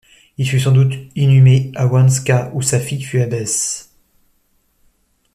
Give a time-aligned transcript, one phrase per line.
[0.39, 3.93] Il fut sans doute inhumé à Wanzka où sa fille fut abbesse.